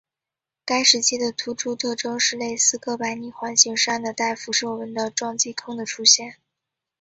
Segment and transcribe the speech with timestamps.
[0.65, 6.37] 该时期的突出特征就是类似哥白尼环形山的带辐射纹的撞击坑的出现。